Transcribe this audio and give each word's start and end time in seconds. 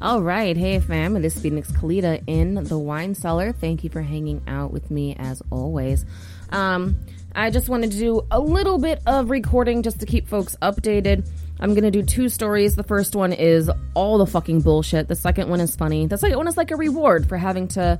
All 0.00 0.22
right. 0.22 0.56
Hey, 0.56 0.78
fam. 0.78 1.20
This 1.20 1.34
is 1.34 1.42
Phoenix 1.42 1.72
Kalita 1.72 2.22
in 2.28 2.54
the 2.54 2.78
wine 2.78 3.16
cellar. 3.16 3.50
Thank 3.50 3.82
you 3.82 3.90
for 3.90 4.00
hanging 4.00 4.40
out 4.46 4.72
with 4.72 4.92
me 4.92 5.16
as 5.18 5.42
always. 5.50 6.04
Um, 6.50 7.00
I 7.34 7.50
just 7.50 7.68
wanted 7.68 7.90
to 7.90 7.98
do 7.98 8.22
a 8.30 8.38
little 8.38 8.78
bit 8.78 9.02
of 9.06 9.28
recording 9.28 9.82
just 9.82 9.98
to 9.98 10.06
keep 10.06 10.28
folks 10.28 10.54
updated. 10.62 11.28
I'm 11.58 11.74
gonna 11.74 11.90
do 11.90 12.04
two 12.04 12.28
stories. 12.28 12.76
The 12.76 12.84
first 12.84 13.16
one 13.16 13.32
is 13.32 13.68
all 13.94 14.18
the 14.18 14.26
fucking 14.26 14.60
bullshit. 14.60 15.08
The 15.08 15.16
second 15.16 15.48
one 15.48 15.60
is 15.60 15.74
funny. 15.74 16.06
The 16.06 16.16
second 16.16 16.38
one 16.38 16.46
is 16.46 16.56
like 16.56 16.70
a 16.70 16.76
reward 16.76 17.28
for 17.28 17.36
having 17.36 17.66
to 17.68 17.98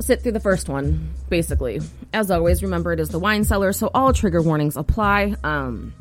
sit 0.00 0.22
through 0.22 0.32
the 0.32 0.40
first 0.40 0.68
one, 0.68 1.10
basically. 1.28 1.80
As 2.12 2.32
always, 2.32 2.64
remember 2.64 2.92
it 2.92 2.98
is 2.98 3.10
the 3.10 3.20
wine 3.20 3.44
cellar, 3.44 3.72
so 3.72 3.92
all 3.94 4.12
trigger 4.12 4.42
warnings 4.42 4.76
apply. 4.76 5.36
Um, 5.44 5.94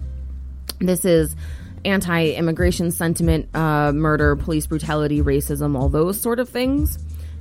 this 0.79 1.05
is 1.05 1.35
anti 1.85 2.31
immigration 2.31 2.91
sentiment, 2.91 3.49
uh, 3.55 3.91
murder, 3.91 4.35
police 4.35 4.67
brutality, 4.67 5.21
racism, 5.21 5.77
all 5.77 5.89
those 5.89 6.19
sort 6.19 6.39
of 6.39 6.49
things. 6.49 6.97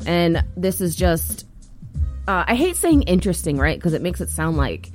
And 0.06 0.44
this 0.56 0.80
is 0.80 0.94
just, 0.94 1.46
uh, 2.28 2.44
I 2.46 2.54
hate 2.54 2.76
saying 2.76 3.02
interesting, 3.02 3.58
right? 3.58 3.78
Because 3.78 3.94
it 3.94 4.02
makes 4.02 4.20
it 4.20 4.28
sound 4.28 4.56
like 4.56 4.90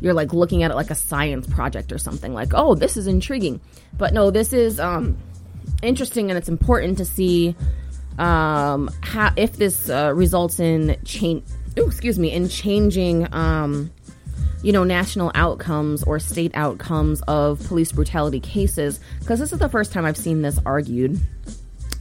you're 0.00 0.14
like 0.14 0.32
looking 0.32 0.62
at 0.62 0.70
it 0.70 0.74
like 0.74 0.90
a 0.90 0.94
science 0.94 1.46
project 1.46 1.92
or 1.92 1.98
something 1.98 2.32
like, 2.32 2.52
oh, 2.54 2.74
this 2.74 2.96
is 2.96 3.06
intriguing. 3.06 3.60
But 3.96 4.14
no, 4.14 4.30
this 4.30 4.52
is 4.52 4.80
um, 4.80 5.16
interesting 5.82 6.30
and 6.30 6.38
it's 6.38 6.48
important 6.48 6.98
to 6.98 7.04
see 7.04 7.54
um, 8.18 8.90
how, 9.02 9.32
if 9.36 9.56
this 9.56 9.88
uh, 9.90 10.12
results 10.14 10.60
in 10.60 10.96
change. 11.04 11.44
excuse 11.76 12.18
me, 12.18 12.32
in 12.32 12.48
changing 12.48 13.32
um, 13.32 13.90
you 14.62 14.72
know, 14.72 14.84
national 14.84 15.32
outcomes 15.34 16.02
or 16.04 16.18
state 16.18 16.52
outcomes 16.54 17.22
of 17.22 17.64
police 17.66 17.92
brutality 17.92 18.40
cases, 18.40 19.00
because 19.18 19.38
this 19.38 19.52
is 19.52 19.58
the 19.58 19.68
first 19.68 19.92
time 19.92 20.04
I've 20.04 20.16
seen 20.16 20.42
this 20.42 20.58
argued. 20.66 21.18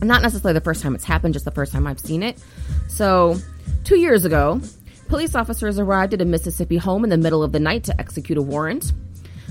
Not 0.02 0.22
necessarily 0.22 0.54
the 0.54 0.64
first 0.64 0.82
time 0.82 0.96
it's 0.96 1.04
happened, 1.04 1.34
just 1.34 1.46
the 1.46 1.52
first 1.52 1.72
time 1.72 1.86
I've 1.88 2.00
seen 2.00 2.24
it. 2.24 2.42
So, 2.88 3.38
two 3.84 3.98
years 3.98 4.26
ago, 4.26 4.62
police 5.08 5.36
officers 5.36 5.80
arrived 5.80 6.14
at 6.14 6.22
a 6.22 6.26
Mississippi 6.26 6.78
home 6.78 7.04
in 7.04 7.10
the 7.10 7.18
middle 7.18 7.44
of 7.44 7.52
the 7.52 7.60
night 7.60 7.84
to 7.86 8.00
execute 8.00 8.38
a 8.38 8.42
warrant. 8.42 8.94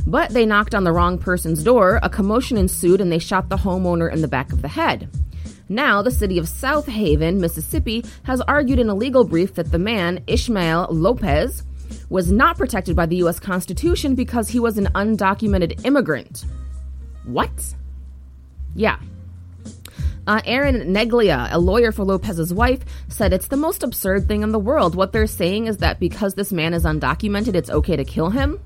But 0.06 0.30
they 0.30 0.46
knocked 0.46 0.74
on 0.74 0.84
the 0.84 0.92
wrong 0.92 1.18
person's 1.18 1.62
door, 1.62 2.00
a 2.02 2.08
commotion 2.08 2.56
ensued, 2.56 3.00
and 3.00 3.12
they 3.12 3.18
shot 3.18 3.50
the 3.50 3.58
homeowner 3.58 4.10
in 4.10 4.22
the 4.22 4.28
back 4.28 4.52
of 4.52 4.62
the 4.62 4.68
head. 4.68 5.10
Now, 5.68 6.00
the 6.00 6.10
city 6.10 6.38
of 6.38 6.46
Southaven, 6.46 7.40
Mississippi, 7.40 8.04
has 8.22 8.40
argued 8.42 8.78
in 8.78 8.88
a 8.88 8.94
legal 8.94 9.24
brief 9.24 9.54
that 9.54 9.70
the 9.70 9.78
man, 9.78 10.24
Ishmael 10.26 10.88
Lopez, 10.90 11.62
was 12.10 12.32
not 12.32 12.56
protected 12.56 12.96
by 12.96 13.06
the 13.06 13.16
U.S. 13.16 13.38
Constitution 13.38 14.14
because 14.14 14.48
he 14.48 14.60
was 14.60 14.78
an 14.78 14.86
undocumented 14.94 15.84
immigrant. 15.84 16.44
What? 17.24 17.74
Yeah. 18.74 18.98
Uh, 20.26 20.42
Aaron 20.44 20.92
Neglia, 20.92 21.48
a 21.50 21.58
lawyer 21.58 21.90
for 21.90 22.04
Lopez's 22.04 22.52
wife, 22.52 22.80
said 23.08 23.32
it's 23.32 23.48
the 23.48 23.56
most 23.56 23.82
absurd 23.82 24.28
thing 24.28 24.42
in 24.42 24.52
the 24.52 24.58
world. 24.58 24.94
What 24.94 25.12
they're 25.12 25.26
saying 25.26 25.66
is 25.66 25.78
that 25.78 26.00
because 26.00 26.34
this 26.34 26.52
man 26.52 26.74
is 26.74 26.84
undocumented, 26.84 27.54
it's 27.54 27.70
okay 27.70 27.96
to 27.96 28.04
kill 28.04 28.28
him. 28.28 28.60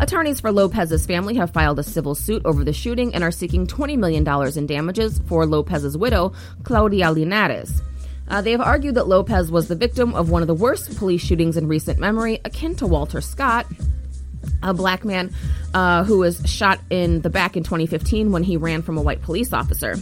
Attorneys 0.00 0.40
for 0.40 0.52
Lopez's 0.52 1.04
family 1.04 1.34
have 1.34 1.50
filed 1.50 1.78
a 1.78 1.82
civil 1.82 2.14
suit 2.14 2.40
over 2.44 2.64
the 2.64 2.72
shooting 2.72 3.14
and 3.14 3.24
are 3.24 3.30
seeking 3.30 3.66
$20 3.66 3.98
million 3.98 4.26
in 4.56 4.66
damages 4.66 5.20
for 5.26 5.44
Lopez's 5.44 5.96
widow, 5.98 6.32
Claudia 6.62 7.10
Linares. 7.10 7.82
Uh, 8.28 8.42
they 8.42 8.52
have 8.52 8.60
argued 8.60 8.94
that 8.94 9.08
Lopez 9.08 9.50
was 9.50 9.68
the 9.68 9.74
victim 9.74 10.14
of 10.14 10.30
one 10.30 10.42
of 10.42 10.48
the 10.48 10.54
worst 10.54 10.96
police 10.96 11.22
shootings 11.22 11.56
in 11.56 11.66
recent 11.66 11.98
memory, 11.98 12.40
akin 12.44 12.76
to 12.76 12.86
Walter 12.86 13.20
Scott, 13.20 13.66
a 14.62 14.74
black 14.74 15.04
man 15.04 15.32
uh, 15.74 16.04
who 16.04 16.18
was 16.18 16.42
shot 16.44 16.78
in 16.90 17.22
the 17.22 17.30
back 17.30 17.56
in 17.56 17.62
2015 17.62 18.30
when 18.30 18.42
he 18.42 18.56
ran 18.56 18.82
from 18.82 18.98
a 18.98 19.02
white 19.02 19.22
police 19.22 19.52
officer. 19.52 19.96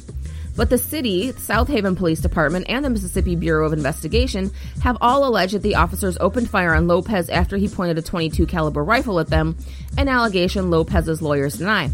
But 0.56 0.70
the 0.70 0.78
city, 0.78 1.32
Southaven 1.32 1.96
Police 1.96 2.20
Department, 2.20 2.64
and 2.68 2.82
the 2.82 2.88
Mississippi 2.88 3.36
Bureau 3.36 3.66
of 3.66 3.74
Investigation 3.74 4.50
have 4.82 4.96
all 5.02 5.28
alleged 5.28 5.52
that 5.52 5.62
the 5.62 5.74
officers 5.74 6.16
opened 6.18 6.48
fire 6.48 6.74
on 6.74 6.88
Lopez 6.88 7.28
after 7.28 7.58
he 7.58 7.68
pointed 7.68 7.98
a 7.98 8.02
22 8.02 8.46
caliber 8.46 8.82
rifle 8.82 9.20
at 9.20 9.28
them, 9.28 9.56
an 9.98 10.08
allegation 10.08 10.70
Lopez's 10.70 11.20
lawyers 11.20 11.58
deny. 11.58 11.90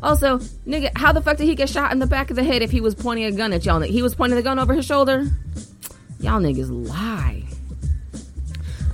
Also, 0.00 0.38
nigga, 0.66 0.96
how 0.96 1.12
the 1.12 1.20
fuck 1.22 1.38
did 1.38 1.46
he 1.46 1.56
get 1.56 1.68
shot 1.68 1.90
in 1.90 1.98
the 1.98 2.06
back 2.06 2.30
of 2.30 2.36
the 2.36 2.44
head 2.44 2.62
if 2.62 2.70
he 2.70 2.80
was 2.80 2.94
pointing 2.94 3.24
a 3.24 3.32
gun 3.32 3.52
at 3.52 3.64
y'all? 3.64 3.80
He 3.80 4.02
was 4.02 4.14
pointing 4.14 4.36
the 4.36 4.42
gun 4.42 4.60
over 4.60 4.74
his 4.74 4.84
shoulder? 4.84 5.26
Y'all 6.20 6.40
niggas 6.40 6.70
lie. 6.70 7.42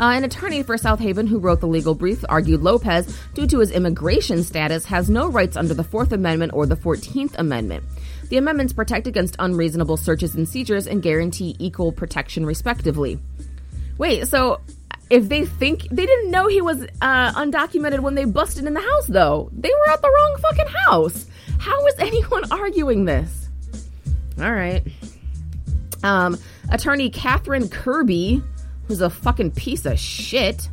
Uh, 0.01 0.15
an 0.15 0.25
attorney 0.25 0.63
for 0.63 0.77
Southaven 0.77 1.29
who 1.29 1.39
wrote 1.39 1.61
the 1.61 1.67
legal 1.67 1.95
brief 1.95 2.25
argued 2.29 2.63
Lopez, 2.63 3.19
due 3.35 3.47
to 3.47 3.59
his 3.59 3.71
immigration 3.71 4.43
status, 4.43 4.87
has 4.87 5.11
no 5.11 5.29
rights 5.29 5.59
under 5.59 5.75
the 5.75 5.85
Fourth 5.85 6.13
Amendment 6.13 6.53
or 6.55 6.65
the 6.65 6.77
Fourteenth 6.77 7.35
Amendment. 7.39 7.85
The 8.31 8.39
amendments 8.39 8.73
protect 8.73 9.07
against 9.07 9.37
unreasonable 9.39 9.99
searches 9.99 10.35
and 10.35 10.49
seizures 10.49 10.87
and 10.87 11.03
guarantee 11.03 11.55
equal 11.59 11.93
protection, 11.93 12.47
respectively. 12.47 13.19
Wait, 13.99 14.27
so 14.27 14.61
if 15.11 15.29
they 15.29 15.45
think 15.45 15.83
they 15.91 16.07
didn't 16.07 16.31
know 16.31 16.47
he 16.47 16.63
was 16.63 16.83
uh, 17.03 17.33
undocumented 17.33 18.01
when 18.01 18.15
they 18.15 18.25
busted 18.25 18.65
in 18.65 18.73
the 18.73 18.81
house, 18.81 19.07
though, 19.07 19.51
they 19.53 19.69
were 19.69 19.93
at 19.93 20.01
the 20.01 20.09
wrong 20.09 20.37
fucking 20.41 20.73
house. 20.87 21.27
How 21.59 21.87
is 21.89 21.95
anyone 21.99 22.51
arguing 22.51 23.05
this? 23.05 23.49
All 24.41 24.53
right. 24.53 24.83
Um, 26.03 26.39
attorney 26.71 27.11
Katherine 27.11 27.69
Kerby, 27.69 28.43
who's 28.87 29.01
a 29.01 29.11
fucking 29.11 29.53
piece 29.53 29.87
of 29.87 29.99
shit, 29.99 30.69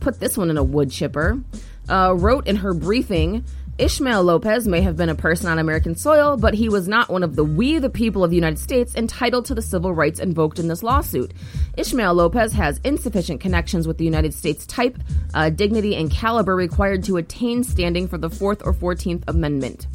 put 0.00 0.20
this 0.20 0.36
one 0.36 0.50
in 0.50 0.56
a 0.56 0.62
wood 0.62 0.90
chipper, 0.90 1.40
uh, 1.88 2.14
wrote 2.16 2.46
in 2.46 2.56
her 2.56 2.74
briefing 2.74 3.44
Ishmael 3.78 4.22
Lopez 4.22 4.66
may 4.66 4.80
have 4.80 4.96
been 4.96 5.10
a 5.10 5.14
person 5.14 5.48
on 5.48 5.58
American 5.58 5.96
soil, 5.96 6.38
but 6.38 6.54
he 6.54 6.70
was 6.70 6.88
not 6.88 7.10
one 7.10 7.22
of 7.22 7.36
the 7.36 7.44
we 7.44 7.78
the 7.78 7.90
people 7.90 8.24
of 8.24 8.30
the 8.30 8.36
United 8.36 8.58
States 8.58 8.94
entitled 8.94 9.44
to 9.46 9.54
the 9.54 9.60
civil 9.60 9.92
rights 9.92 10.18
invoked 10.18 10.58
in 10.58 10.68
this 10.68 10.82
lawsuit. 10.82 11.34
Ishmael 11.76 12.14
Lopez 12.14 12.54
has 12.54 12.80
insufficient 12.84 13.42
connections 13.42 13.86
with 13.86 13.98
the 13.98 14.04
United 14.04 14.32
States 14.32 14.64
type, 14.64 14.96
uh, 15.34 15.50
dignity, 15.50 15.94
and 15.94 16.10
caliber 16.10 16.56
required 16.56 17.04
to 17.04 17.18
attain 17.18 17.64
standing 17.64 18.08
for 18.08 18.16
the 18.16 18.30
Fourth 18.30 18.62
or 18.64 18.72
Fourteenth 18.72 19.24
Amendment. 19.28 19.86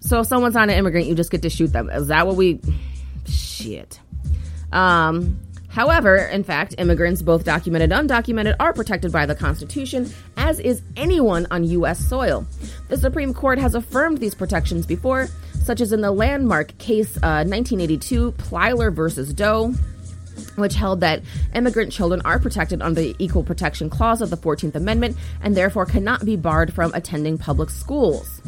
So 0.00 0.20
if 0.20 0.26
someone's 0.26 0.54
not 0.54 0.68
an 0.68 0.76
immigrant, 0.76 1.06
you 1.06 1.14
just 1.14 1.30
get 1.30 1.42
to 1.42 1.50
shoot 1.50 1.68
them. 1.68 1.88
Is 1.90 2.08
that 2.08 2.26
what 2.26 2.34
we 2.34 2.60
shit. 3.26 4.00
Um, 4.72 5.40
however, 5.68 6.16
in 6.16 6.44
fact, 6.44 6.74
immigrants, 6.78 7.22
both 7.22 7.44
documented 7.44 7.92
and 7.92 8.08
undocumented, 8.08 8.56
are 8.60 8.72
protected 8.72 9.12
by 9.12 9.26
the 9.26 9.34
Constitution, 9.34 10.12
as 10.36 10.60
is 10.60 10.82
anyone 10.96 11.46
on 11.50 11.64
U.S. 11.64 11.98
soil. 11.98 12.46
The 12.88 12.96
Supreme 12.96 13.34
Court 13.34 13.58
has 13.58 13.74
affirmed 13.74 14.18
these 14.18 14.34
protections 14.34 14.86
before, 14.86 15.28
such 15.62 15.80
as 15.80 15.92
in 15.92 16.00
the 16.00 16.12
landmark 16.12 16.76
case 16.78 17.16
uh, 17.18 17.44
1982 17.44 18.32
Plyler 18.32 18.92
versus 18.92 19.32
Doe 19.32 19.74
which 20.56 20.74
held 20.74 21.00
that 21.00 21.22
immigrant 21.54 21.92
children 21.92 22.20
are 22.24 22.38
protected 22.38 22.82
under 22.82 23.00
the 23.00 23.16
Equal 23.18 23.42
Protection 23.42 23.90
Clause 23.90 24.20
of 24.20 24.30
the 24.30 24.36
14th 24.36 24.74
Amendment 24.74 25.16
and 25.42 25.56
therefore 25.56 25.86
cannot 25.86 26.24
be 26.24 26.36
barred 26.36 26.72
from 26.72 26.92
attending 26.94 27.38
public 27.38 27.70
schools. 27.70 28.40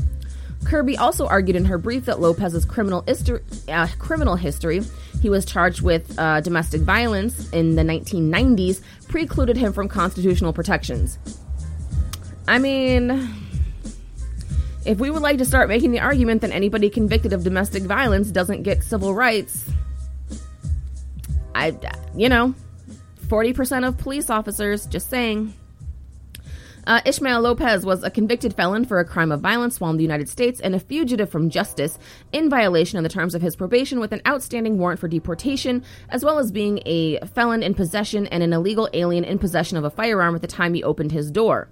Kerby 0.64 0.98
also 0.98 1.26
argued 1.26 1.56
in 1.56 1.64
her 1.64 1.78
brief 1.78 2.04
that 2.04 2.20
Lopez's 2.20 2.64
criminal, 2.64 3.04
uh, 3.68 3.88
criminal 3.98 4.36
history, 4.36 4.82
he 5.20 5.30
was 5.30 5.44
charged 5.44 5.82
with 5.82 6.18
uh, 6.18 6.40
domestic 6.40 6.80
violence 6.82 7.50
in 7.50 7.76
the 7.76 7.82
1990s, 7.82 8.82
precluded 9.08 9.56
him 9.56 9.72
from 9.72 9.88
constitutional 9.88 10.52
protections. 10.52 11.18
I 12.48 12.58
mean, 12.58 13.28
if 14.84 14.98
we 14.98 15.10
would 15.10 15.22
like 15.22 15.38
to 15.38 15.44
start 15.44 15.68
making 15.68 15.92
the 15.92 16.00
argument 16.00 16.40
that 16.40 16.50
anybody 16.50 16.88
convicted 16.88 17.32
of 17.32 17.44
domestic 17.44 17.82
violence 17.82 18.30
doesn't 18.30 18.62
get 18.62 18.82
civil 18.82 19.14
rights, 19.14 19.68
I, 21.54 21.76
you 22.16 22.28
know, 22.28 22.54
40% 23.26 23.86
of 23.86 23.98
police 23.98 24.30
officers, 24.30 24.86
just 24.86 25.10
saying. 25.10 25.54
Uh, 26.86 27.00
Ishmael 27.04 27.40
Lopez 27.40 27.84
was 27.84 28.02
a 28.02 28.10
convicted 28.10 28.54
felon 28.54 28.84
for 28.84 28.98
a 28.98 29.04
crime 29.04 29.32
of 29.32 29.40
violence 29.40 29.80
while 29.80 29.90
in 29.90 29.96
the 29.96 30.02
United 30.02 30.28
States 30.28 30.60
and 30.60 30.74
a 30.74 30.80
fugitive 30.80 31.30
from 31.30 31.50
justice 31.50 31.98
in 32.32 32.48
violation 32.48 32.98
of 32.98 33.02
the 33.02 33.08
terms 33.08 33.34
of 33.34 33.42
his 33.42 33.56
probation 33.56 34.00
with 34.00 34.12
an 34.12 34.22
outstanding 34.26 34.78
warrant 34.78 35.00
for 35.00 35.08
deportation, 35.08 35.84
as 36.08 36.24
well 36.24 36.38
as 36.38 36.50
being 36.50 36.80
a 36.86 37.18
felon 37.26 37.62
in 37.62 37.74
possession 37.74 38.26
and 38.28 38.42
an 38.42 38.52
illegal 38.52 38.88
alien 38.92 39.24
in 39.24 39.38
possession 39.38 39.76
of 39.76 39.84
a 39.84 39.90
firearm 39.90 40.34
at 40.34 40.40
the 40.40 40.46
time 40.46 40.74
he 40.74 40.82
opened 40.82 41.12
his 41.12 41.30
door. 41.30 41.68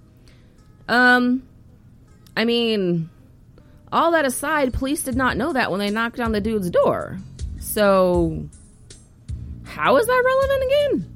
Um, 0.87 1.43
I 2.35 2.45
mean, 2.45 3.09
all 3.91 4.11
that 4.11 4.25
aside, 4.25 4.73
police 4.73 5.03
did 5.03 5.15
not 5.15 5.37
know 5.37 5.53
that 5.53 5.71
when 5.71 5.79
they 5.79 5.89
knocked 5.89 6.19
on 6.19 6.31
the 6.31 6.41
dude's 6.41 6.69
door. 6.69 7.17
So, 7.59 8.47
how 9.63 9.97
is 9.97 10.07
that 10.07 10.23
relevant 10.25 10.63
again? 10.63 11.15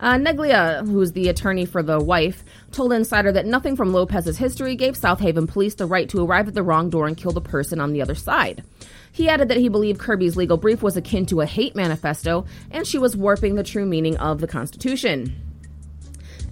Uh, 0.00 0.14
Neglia, 0.14 0.86
who's 0.86 1.12
the 1.12 1.28
attorney 1.28 1.64
for 1.64 1.82
the 1.82 1.98
wife, 1.98 2.44
told 2.72 2.92
Insider 2.92 3.32
that 3.32 3.46
nothing 3.46 3.76
from 3.76 3.92
Lopez's 3.92 4.38
history 4.38 4.76
gave 4.76 4.96
Southaven 4.96 5.48
police 5.48 5.74
the 5.74 5.86
right 5.86 6.08
to 6.10 6.24
arrive 6.24 6.48
at 6.48 6.54
the 6.54 6.62
wrong 6.62 6.90
door 6.90 7.06
and 7.06 7.16
kill 7.16 7.32
the 7.32 7.40
person 7.40 7.80
on 7.80 7.92
the 7.92 8.02
other 8.02 8.14
side. 8.14 8.62
He 9.10 9.28
added 9.28 9.48
that 9.48 9.56
he 9.56 9.68
believed 9.68 10.00
Kerby's 10.00 10.36
legal 10.36 10.56
brief 10.56 10.82
was 10.82 10.96
akin 10.96 11.26
to 11.26 11.40
a 11.40 11.46
hate 11.46 11.74
manifesto, 11.74 12.46
and 12.70 12.86
she 12.86 12.98
was 12.98 13.16
warping 13.16 13.54
the 13.54 13.62
true 13.62 13.86
meaning 13.86 14.16
of 14.18 14.40
the 14.40 14.46
Constitution. 14.46 15.34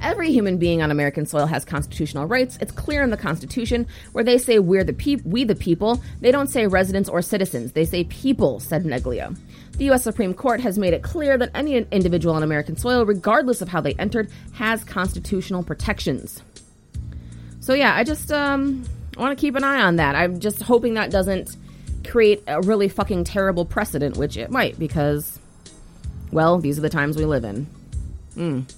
Every 0.00 0.30
human 0.30 0.58
being 0.58 0.82
on 0.82 0.90
American 0.90 1.24
soil 1.26 1.46
has 1.46 1.64
constitutional 1.64 2.26
rights. 2.26 2.58
It's 2.60 2.72
clear 2.72 3.02
in 3.02 3.10
the 3.10 3.16
Constitution 3.16 3.86
where 4.12 4.24
they 4.24 4.36
say 4.36 4.58
we're 4.58 4.84
the 4.84 4.92
peop- 4.92 5.24
we 5.24 5.44
the 5.44 5.54
people. 5.54 6.02
They 6.20 6.30
don't 6.30 6.48
say 6.48 6.66
residents 6.66 7.08
or 7.08 7.22
citizens. 7.22 7.72
They 7.72 7.86
say 7.86 8.04
people, 8.04 8.60
said 8.60 8.84
Neglia. 8.84 9.36
The 9.78 9.84
U.S. 9.86 10.04
Supreme 10.04 10.32
Court 10.32 10.60
has 10.60 10.78
made 10.78 10.94
it 10.94 11.02
clear 11.02 11.36
that 11.36 11.50
any 11.54 11.76
individual 11.76 12.34
on 12.34 12.42
American 12.42 12.76
soil, 12.76 13.04
regardless 13.04 13.60
of 13.60 13.68
how 13.68 13.80
they 13.80 13.92
entered, 13.94 14.30
has 14.54 14.82
constitutional 14.84 15.62
protections. 15.62 16.42
So 17.60 17.74
yeah, 17.74 17.94
I 17.94 18.04
just 18.04 18.32
um, 18.32 18.84
want 19.18 19.36
to 19.36 19.40
keep 19.40 19.54
an 19.54 19.64
eye 19.64 19.82
on 19.82 19.96
that. 19.96 20.14
I'm 20.14 20.40
just 20.40 20.62
hoping 20.62 20.94
that 20.94 21.10
doesn't 21.10 21.56
create 22.06 22.42
a 22.46 22.60
really 22.62 22.88
fucking 22.88 23.24
terrible 23.24 23.64
precedent, 23.64 24.16
which 24.16 24.36
it 24.36 24.50
might, 24.50 24.78
because, 24.78 25.38
well, 26.32 26.58
these 26.58 26.78
are 26.78 26.82
the 26.82 26.88
times 26.88 27.16
we 27.16 27.24
live 27.24 27.44
in. 27.44 27.66
Mm. 28.36 28.72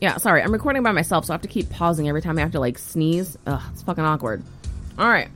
Yeah, 0.00 0.18
sorry, 0.18 0.42
I'm 0.42 0.52
recording 0.52 0.82
by 0.82 0.92
myself, 0.92 1.24
so 1.24 1.32
I 1.32 1.34
have 1.34 1.42
to 1.42 1.48
keep 1.48 1.70
pausing 1.70 2.08
every 2.08 2.20
time 2.22 2.38
I 2.38 2.42
have 2.42 2.52
to 2.52 2.60
like 2.60 2.78
sneeze. 2.78 3.36
Ugh, 3.46 3.62
it's 3.72 3.82
fucking 3.82 4.04
awkward. 4.04 4.42
All 4.98 5.08
right. 5.08 5.28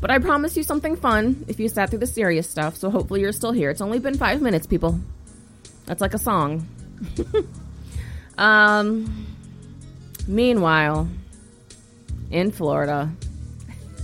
But 0.00 0.10
I 0.10 0.18
promise 0.18 0.56
you 0.56 0.62
something 0.62 0.96
fun 0.96 1.44
if 1.46 1.60
you 1.60 1.68
sat 1.68 1.90
through 1.90 1.98
the 1.98 2.06
serious 2.06 2.48
stuff, 2.48 2.76
so 2.76 2.90
hopefully 2.90 3.20
you're 3.20 3.32
still 3.32 3.52
here. 3.52 3.70
It's 3.70 3.82
only 3.82 3.98
been 3.98 4.16
five 4.16 4.40
minutes, 4.40 4.66
people. 4.66 4.98
That's 5.86 6.00
like 6.00 6.14
a 6.14 6.18
song. 6.18 6.66
um, 8.38 9.26
meanwhile, 10.26 11.08
in 12.30 12.50
Florida, 12.50 13.10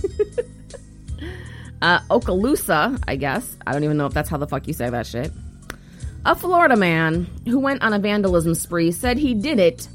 uh, 1.81 1.99
Okaloosa, 2.11 3.01
I 3.07 3.15
guess. 3.15 3.55
I 3.65 3.71
don't 3.71 3.83
even 3.83 3.97
know 3.97 4.05
if 4.05 4.13
that's 4.13 4.29
how 4.29 4.37
the 4.37 4.47
fuck 4.47 4.67
you 4.67 4.73
say 4.73 4.89
that 4.89 5.07
shit. 5.07 5.31
A 6.25 6.35
Florida 6.35 6.75
man 6.75 7.27
who 7.45 7.59
went 7.59 7.81
on 7.81 7.93
a 7.93 7.99
vandalism 7.99 8.53
spree 8.53 8.91
said 8.91 9.17
he 9.17 9.33
did 9.33 9.59
it 9.59 9.87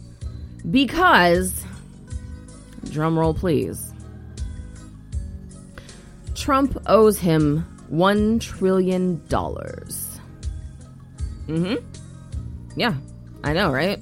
because, 0.70 1.64
drumroll 2.87 3.37
please, 3.37 3.92
Trump 6.43 6.77
owes 6.87 7.21
him 7.21 7.65
$1 7.93 8.41
trillion. 8.41 9.19
Mm 9.29 10.19
hmm. 11.47 11.75
Yeah, 12.75 12.94
I 13.44 13.53
know, 13.53 13.71
right? 13.73 14.00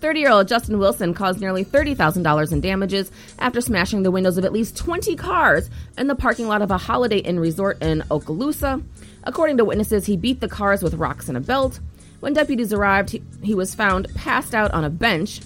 30 0.00 0.18
year 0.18 0.32
old 0.32 0.48
Justin 0.48 0.80
Wilson 0.80 1.14
caused 1.14 1.40
nearly 1.40 1.64
$30,000 1.64 2.52
in 2.52 2.60
damages 2.60 3.12
after 3.38 3.60
smashing 3.60 4.02
the 4.02 4.10
windows 4.10 4.36
of 4.36 4.44
at 4.44 4.52
least 4.52 4.76
20 4.78 5.14
cars 5.14 5.70
in 5.96 6.08
the 6.08 6.16
parking 6.16 6.48
lot 6.48 6.60
of 6.60 6.72
a 6.72 6.76
Holiday 6.78 7.18
Inn 7.18 7.38
resort 7.38 7.80
in 7.80 8.00
Okaloosa. 8.10 8.82
According 9.22 9.58
to 9.58 9.64
witnesses, 9.64 10.06
he 10.06 10.16
beat 10.16 10.40
the 10.40 10.48
cars 10.48 10.82
with 10.82 10.94
rocks 10.94 11.28
and 11.28 11.36
a 11.36 11.40
belt. 11.40 11.78
When 12.18 12.32
deputies 12.32 12.72
arrived, 12.72 13.10
he, 13.10 13.22
he 13.44 13.54
was 13.54 13.76
found 13.76 14.12
passed 14.16 14.56
out 14.56 14.72
on 14.72 14.82
a 14.82 14.90
bench. 14.90 15.40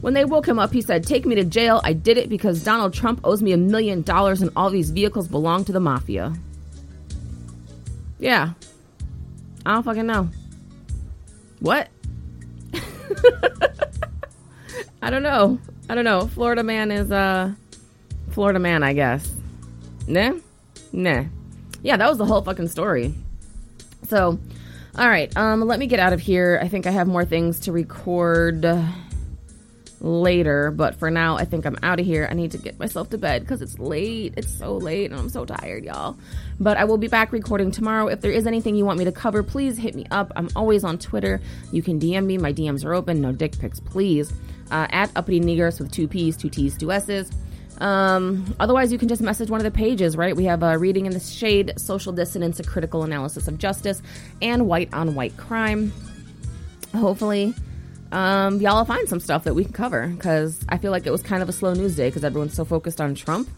When 0.00 0.14
they 0.14 0.24
woke 0.24 0.46
him 0.48 0.58
up, 0.58 0.72
he 0.72 0.80
said, 0.80 1.04
Take 1.06 1.26
me 1.26 1.34
to 1.34 1.44
jail. 1.44 1.80
I 1.84 1.92
did 1.92 2.16
it 2.16 2.28
because 2.28 2.64
Donald 2.64 2.94
Trump 2.94 3.20
owes 3.24 3.42
me 3.42 3.52
a 3.52 3.56
million 3.56 4.02
dollars 4.02 4.40
and 4.40 4.50
all 4.56 4.70
these 4.70 4.90
vehicles 4.90 5.28
belong 5.28 5.64
to 5.66 5.72
the 5.72 5.80
mafia. 5.80 6.34
Yeah. 8.18 8.52
I 9.66 9.74
don't 9.74 9.82
fucking 9.82 10.06
know. 10.06 10.30
What? 11.60 11.88
I 15.02 15.10
don't 15.10 15.22
know. 15.22 15.58
I 15.88 15.94
don't 15.94 16.04
know. 16.04 16.26
Florida 16.28 16.62
man 16.62 16.90
is 16.90 17.10
uh 17.12 17.52
Florida 18.30 18.58
man, 18.58 18.82
I 18.82 18.94
guess. 18.94 19.30
Nah? 20.06 20.38
Nah. 20.92 21.24
Yeah, 21.82 21.96
that 21.96 22.08
was 22.08 22.18
the 22.18 22.24
whole 22.24 22.42
fucking 22.42 22.68
story. 22.68 23.14
So, 24.08 24.38
all 24.96 25.08
right, 25.08 25.34
um 25.36 25.60
let 25.62 25.78
me 25.78 25.86
get 25.86 26.00
out 26.00 26.14
of 26.14 26.20
here. 26.20 26.58
I 26.62 26.68
think 26.68 26.86
I 26.86 26.90
have 26.90 27.06
more 27.06 27.24
things 27.24 27.60
to 27.60 27.72
record 27.72 28.64
later, 30.00 30.70
but 30.70 30.96
for 30.96 31.10
now, 31.10 31.36
I 31.36 31.44
think 31.44 31.66
I'm 31.66 31.76
out 31.82 32.00
of 32.00 32.06
here. 32.06 32.26
I 32.30 32.34
need 32.34 32.52
to 32.52 32.58
get 32.58 32.78
myself 32.78 33.10
to 33.10 33.18
bed 33.18 33.42
because 33.42 33.62
it's 33.62 33.78
late. 33.78 34.34
It's 34.36 34.52
so 34.52 34.76
late, 34.76 35.10
and 35.10 35.20
I'm 35.20 35.28
so 35.28 35.44
tired, 35.44 35.84
y'all. 35.84 36.16
But 36.58 36.76
I 36.76 36.84
will 36.84 36.98
be 36.98 37.08
back 37.08 37.32
recording 37.32 37.70
tomorrow. 37.70 38.08
If 38.08 38.20
there 38.20 38.32
is 38.32 38.46
anything 38.46 38.76
you 38.76 38.84
want 38.84 38.98
me 38.98 39.04
to 39.04 39.12
cover, 39.12 39.42
please 39.42 39.76
hit 39.76 39.94
me 39.94 40.06
up. 40.10 40.32
I'm 40.36 40.48
always 40.56 40.84
on 40.84 40.98
Twitter. 40.98 41.40
You 41.72 41.82
can 41.82 42.00
DM 42.00 42.24
me. 42.24 42.38
My 42.38 42.52
DMs 42.52 42.84
are 42.84 42.94
open. 42.94 43.20
No 43.20 43.32
dick 43.32 43.58
pics, 43.58 43.80
please. 43.80 44.32
Uh, 44.70 44.86
at 44.90 45.10
Uppity 45.16 45.40
Negers 45.40 45.80
with 45.80 45.90
two 45.90 46.08
P's, 46.08 46.36
two 46.36 46.48
T's, 46.48 46.76
two 46.76 46.92
S's. 46.92 47.30
Um, 47.78 48.54
otherwise, 48.60 48.92
you 48.92 48.98
can 48.98 49.08
just 49.08 49.22
message 49.22 49.50
one 49.50 49.58
of 49.58 49.64
the 49.64 49.70
pages, 49.70 50.16
right? 50.16 50.36
We 50.36 50.44
have 50.44 50.62
uh, 50.62 50.76
Reading 50.78 51.06
in 51.06 51.12
the 51.12 51.20
Shade, 51.20 51.72
Social 51.76 52.12
Dissonance, 52.12 52.60
a 52.60 52.62
critical 52.62 53.02
analysis 53.02 53.48
of 53.48 53.58
justice, 53.58 54.02
and 54.42 54.66
White 54.68 54.92
on 54.92 55.14
White 55.14 55.36
Crime. 55.36 55.92
Hopefully, 56.94 57.54
um, 58.12 58.60
y'all 58.60 58.84
find 58.84 59.08
some 59.08 59.20
stuff 59.20 59.44
that 59.44 59.54
we 59.54 59.64
can 59.64 59.72
cover 59.72 60.08
because 60.08 60.58
I 60.68 60.78
feel 60.78 60.90
like 60.90 61.06
it 61.06 61.10
was 61.12 61.22
kind 61.22 61.42
of 61.42 61.48
a 61.48 61.52
slow 61.52 61.74
news 61.74 61.94
day 61.94 62.08
because 62.08 62.24
everyone's 62.24 62.54
so 62.54 62.64
focused 62.64 63.00
on 63.00 63.14
Trump, 63.14 63.48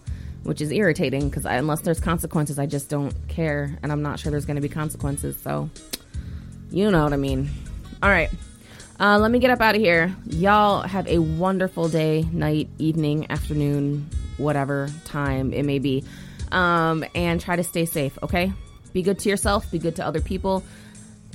which 0.43 0.61
is 0.61 0.71
irritating 0.71 1.29
because 1.29 1.47
unless 1.47 1.81
there's 1.81 2.01
consequences, 2.01 2.59
I 2.59 2.67
just 2.67 2.91
don't 2.91 3.15
care, 3.29 3.79
and 3.83 3.91
I'm 3.91 4.03
not 4.03 4.19
sure 4.19 4.31
there's 4.31 4.45
going 4.45 4.57
to 4.57 4.63
be 4.63 4.69
consequences. 4.69 5.39
So, 5.41 5.71
you 6.71 6.91
know 6.91 7.03
what 7.03 7.15
I 7.15 7.17
mean. 7.17 7.51
All 8.03 8.11
right. 8.11 8.31
Uh, 9.01 9.19
let 9.19 9.31
me 9.31 9.39
get 9.39 9.51
up 9.51 9.61
out 9.61 9.75
of 9.75 9.81
here. 9.81 10.15
Y'all 10.27 10.83
have 10.83 11.09
a 11.09 11.19
wonderful 11.19 11.89
day, 11.89 12.23
night, 12.31 12.69
evening, 12.79 13.31
afternoon, 13.31 14.09
whatever 14.37 14.89
time 15.07 15.53
it 15.55 15.65
may 15.65 15.79
be. 15.79 16.05
Um, 16.53 17.05
and 17.15 17.41
try 17.41 17.57
to 17.57 17.65
stay 17.65 17.87
safe, 17.87 18.19
okay? 18.23 18.53
Be 18.93 19.01
good 19.01 19.19
to 19.21 19.31
yourself, 19.31 19.71
be 19.71 19.79
good 19.79 19.97
to 19.97 20.07
other 20.07 20.21
people. 20.21 20.63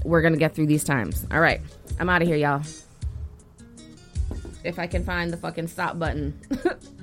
We're 0.04 0.22
going 0.22 0.34
to 0.34 0.40
get 0.40 0.54
through 0.54 0.68
these 0.68 0.84
times. 0.84 1.26
All 1.32 1.40
right. 1.40 1.60
I'm 2.00 2.08
out 2.08 2.22
of 2.22 2.28
here, 2.28 2.38
y'all 2.38 2.62
if 4.64 4.80
I 4.80 4.88
can 4.88 5.04
find 5.04 5.32
the 5.32 5.38
fucking 5.38 5.68
stop 5.68 6.00
button. 6.00 6.40